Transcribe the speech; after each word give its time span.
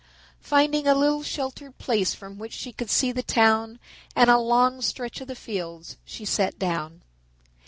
Finding 0.41 0.87
a 0.87 0.95
little 0.95 1.21
sheltered 1.21 1.77
place 1.77 2.15
from 2.15 2.39
which 2.39 2.53
she 2.53 2.71
could 2.71 2.89
see 2.89 3.11
the 3.11 3.21
town 3.21 3.79
and 4.15 4.31
a 4.31 4.39
long 4.39 4.81
stretch 4.81 5.21
of 5.21 5.27
the 5.27 5.35
fields, 5.35 5.95
she 6.05 6.25
sat 6.25 6.57
down. 6.57 7.03